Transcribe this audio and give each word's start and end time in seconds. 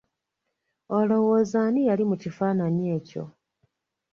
Olowooza 0.97 1.57
ani 1.67 1.81
yali 1.87 2.03
mu 2.09 2.15
kifaanaanyi 2.21 2.85
ekyo? 2.97 3.23